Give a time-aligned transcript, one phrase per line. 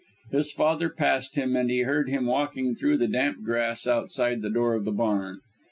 [0.31, 4.49] His father passed him, and he heard him walking through the damp grass outside the
[4.49, 5.41] door of the barn.